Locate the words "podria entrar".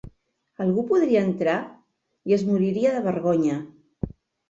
0.91-1.59